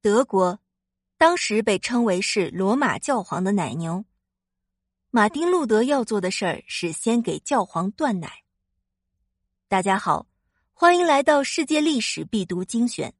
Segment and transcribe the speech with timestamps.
[0.00, 0.60] 德国
[1.16, 4.04] 当时被称为是罗马教皇的奶牛。
[5.10, 8.44] 马丁·路德要做的事儿是先给教皇断奶。
[9.66, 10.28] 大家好，
[10.72, 13.12] 欢迎来到世界历史必读精选。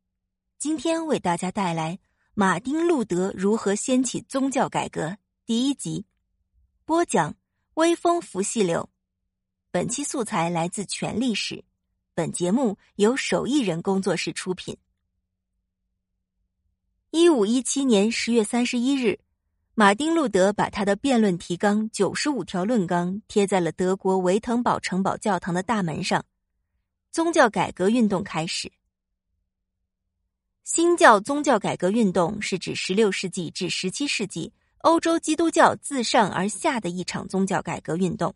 [0.56, 1.98] 今天为大家带来
[2.34, 6.06] 马丁·路德如何掀起宗教改革第一集。
[6.84, 7.34] 播讲：
[7.74, 8.88] 微风拂细柳。
[9.72, 11.64] 本期素材来自全历史。
[12.14, 14.76] 本节目由手艺人工作室出品。
[17.10, 19.18] 一五一七年十月三十一日，
[19.74, 26.22] 马丁·路德把他的辩论提纲《九十五条论纲》贴在了德国维滕堡城堡教堂的大门上。
[27.10, 28.70] 宗教改革运动开始。
[30.64, 38.34] 新教宗教改革运动是指十六世纪至十七世纪欧洲基督教自上而下的一场宗教改革运动，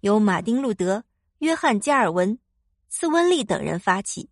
[0.00, 1.04] 由马丁·路德、
[1.38, 2.36] 约翰·加尔文、
[2.88, 4.28] 斯温利等人发起，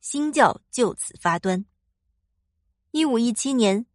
[0.00, 1.64] 新教就此发端。
[2.92, 3.86] 一五一七年，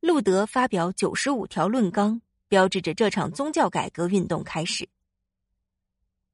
[0.00, 2.18] 路德发表九十五条论纲，
[2.48, 4.88] 标志着这场宗教改革运动开始。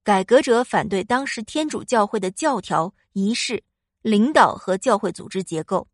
[0.05, 3.65] 改革者反对当时天主教会的教条、仪式、
[4.01, 5.89] 领导和教会组织结构，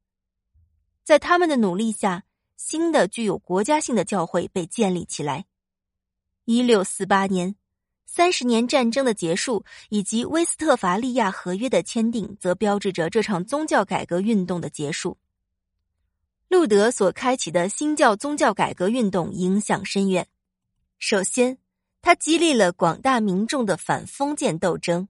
[1.03, 2.25] 在他们的努力下，
[2.59, 5.47] 新的具有国家性的教会被建立起来。
[6.45, 7.57] 一六四八年，
[8.05, 15.17] 三十年战争的结束以及威斯特伐利亚合约的签订，则标志着这场宗教改革运动的结束。
[16.51, 20.27] 路德所开启的新教宗教改革运动影响深远。
[20.99, 21.57] 首先，
[22.03, 25.07] 他激励了广大民众的反封建斗争。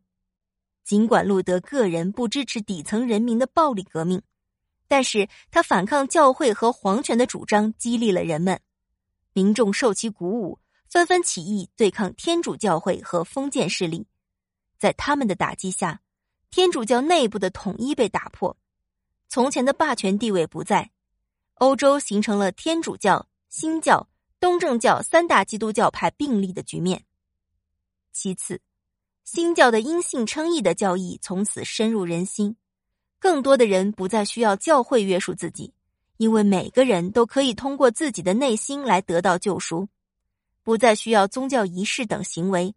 [0.84, 4.20] 尽管路德个人不支持底层人民的暴力革命，
[4.86, 8.60] 但是他反抗教会和皇权的主张激励了人们。
[9.32, 10.58] 民众受其鼓舞，
[10.90, 14.06] 纷纷起义对抗天主教会和封建势力。
[14.78, 16.02] 在他们的打击下，
[16.50, 18.54] 天主教内部的统一被打破，
[19.30, 20.90] 从前的霸权地位不在。
[21.60, 24.08] 欧洲形成了天主教、新教、
[24.40, 27.04] 东正教三大基督教派并立的局面。
[28.12, 28.62] 其次，
[29.24, 32.56] 新教的因信称义的教义从此深入人心，
[33.18, 35.74] 更多的人不再需要教会约束自己，
[36.16, 39.86] 因为每个人都可以通过自己的内心来得到救赎，
[40.62, 42.74] 不再需要宗教仪式等行为。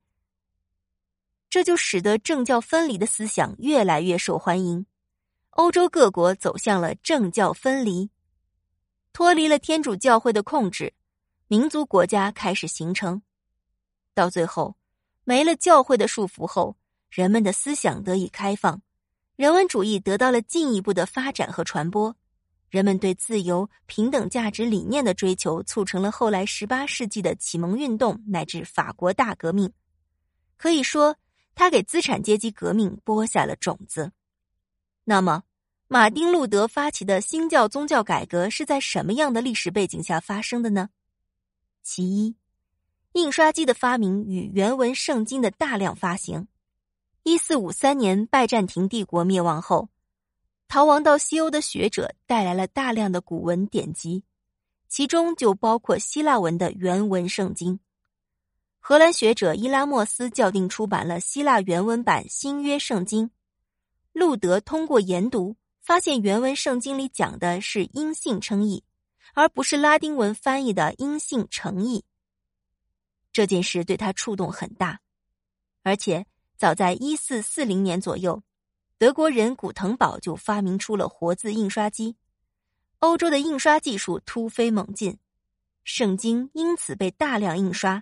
[1.49, 4.85] 这就使得政教分离的思想越来越受欢迎，
[5.51, 8.09] 欧洲各国走向了政教分离。
[9.13, 10.91] 脱离了天主教会的控制，
[11.47, 13.21] 民族国家开始形成。
[14.15, 14.75] 到最后，
[15.23, 16.75] 没了教会的束缚后，
[17.11, 18.81] 人们的思想得以开放，
[19.35, 22.15] 人文主义得到了进一步的发展和传播。
[22.69, 29.71] 人们对自由、平等价值理念的追求，促成了后来十八世纪的启蒙运动乃至法国大革命。
[30.57, 31.15] 可以说，
[31.53, 34.11] 他给资产阶级革命播下了种子。
[35.03, 35.43] 那么，
[35.87, 40.89] 马丁·路德发起的新教宗教改革是在什么样的历史背景下发生的呢？
[41.83, 42.35] 其一，
[43.11, 46.47] 印刷机的发明与原文圣经的大量发行。
[47.23, 49.89] 一四五三年，拜占庭帝国灭亡后，
[50.67, 54.23] 逃亡到西欧的学者带来了大量的古文典籍，
[54.89, 57.79] 其中就包括希腊文的原文圣经。
[58.79, 63.29] 荷兰学者伊拉莫斯校订出版了希腊原文版新约圣经。
[64.11, 65.55] 路德通过研读。
[65.83, 68.85] 发现原文圣经里讲的是因信称义，
[69.33, 72.05] 而不是拉丁文翻译的因信诚义。
[73.33, 75.01] 这件事对他触动很大，
[75.81, 78.41] 而且早在一四四零年左右，
[78.97, 82.15] 德国人古腾堡就发明出了活字印刷机，
[82.99, 85.17] 欧洲的印刷技术突飞猛进，
[85.83, 88.01] 圣经因此被大量印刷，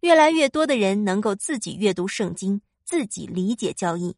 [0.00, 4.16] 越来越多的人能够自己阅读圣经，自己理解教义。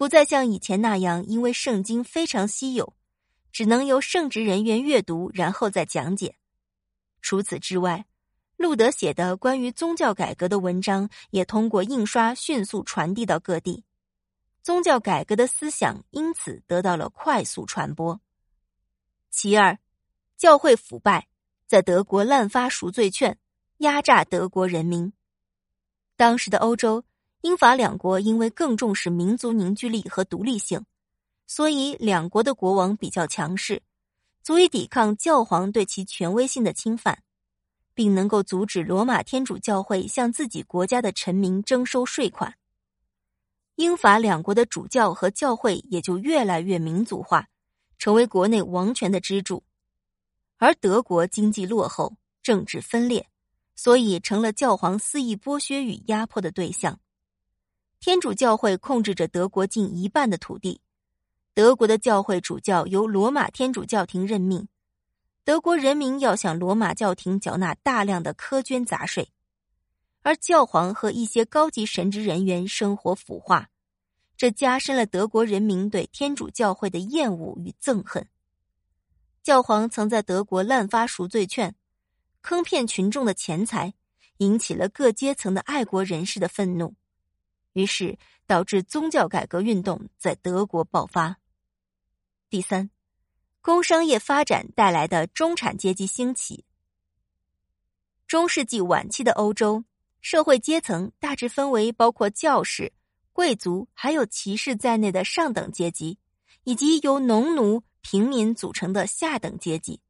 [0.00, 2.94] 不再像以前那样，因为圣经非常稀有，
[3.52, 6.36] 只能由圣职人员阅读，然后再讲解。
[7.20, 8.06] 除此之外，
[8.56, 13.84] 路德写的关于宗教改革的文章也通过印刷迅速传递到各地，
[14.62, 18.18] 宗教改革的思想因此得到了快速传播。
[19.28, 19.78] 其二，
[20.38, 21.28] 教会腐败，
[21.66, 23.36] 在德国滥发赎罪券，
[23.76, 25.12] 压榨德国人民。
[26.16, 27.04] 当时的欧洲。
[27.42, 30.84] 英法两国因为更重视民族凝聚力和独立性，
[31.46, 33.82] 所以两国的国王比较强势，
[34.42, 37.22] 足以抵抗教皇对其权威性的侵犯，
[37.94, 42.54] 并能够阻止罗马天主教会向自己国家的臣民征收税款。
[43.76, 47.48] 英法两国的主教和教会也就越来越民族化，
[47.98, 49.62] 成为国内王权的支柱。
[50.58, 53.26] 而德国经济落后，政治分裂，
[53.74, 57.00] 所以成了教皇肆意剥削与压迫的对象。
[58.00, 60.80] 天主教会控制着德国近一半的土地，
[61.52, 64.66] 德国的教会主教由罗马天主教廷任命，
[65.44, 69.30] 德国人民要向罗马教廷缴纳大量的苛捐杂税，
[70.22, 73.68] 而教皇和一些高级神职人员生活腐化，
[74.34, 78.26] 这加深了德国人民对天主教会的厌恶与憎恨。
[79.42, 81.74] 教皇曾在德国滥发赎罪券，
[82.40, 83.92] 坑骗群众的钱财，
[84.38, 86.94] 引起了各阶层的爱国人士的愤怒，
[87.72, 91.38] 于是导致宗教改革运动在德国爆发。
[92.48, 92.90] 第三，
[93.60, 96.64] 工商业发展带来的中产阶级兴起。
[98.26, 99.84] 中世纪晚期的欧洲
[100.20, 102.92] 社会阶层大致分为包括教士、
[103.32, 106.18] 贵族还有骑士在内的上等阶级，
[106.64, 107.82] 以及由农奴。
[108.02, 110.00] 平民组成的下等阶级，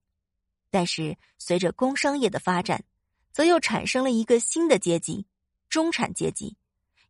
[0.71, 2.85] 但是随着工商业的发展，
[3.33, 5.27] 则又产生了一个新的阶级——
[5.69, 6.57] 中产阶级，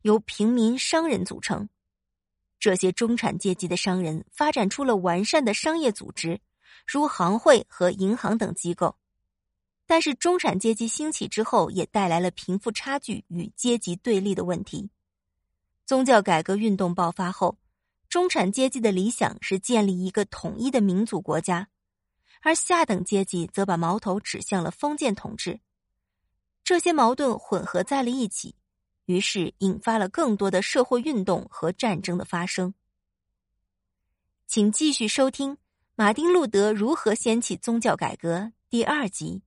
[0.02, 1.68] 由平民商人组成。
[2.58, 6.40] 这些中产阶级的商人发展出了完善的商业组织，
[6.86, 8.96] 如行会和银行等机构。
[9.86, 14.90] 但是，中产阶级兴起之后，也带来了贫富差距与阶级对立的问题。
[15.86, 17.58] 宗教改革运动爆发后。
[18.08, 21.68] 中产阶级的理想是建立一个统一的民族国家，
[22.42, 25.60] 而下等阶级则把矛头指向了封建统治。
[26.64, 28.56] 这些矛盾混合在了一起，
[29.10, 32.72] 于是引发了更多的社会运动和战争的发生。
[34.46, 35.54] 请继续收听
[35.96, 38.38] 《马丁·路德如何掀起宗教改革》
[38.70, 39.42] 第二集。